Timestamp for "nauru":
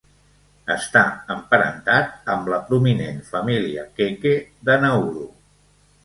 4.85-5.27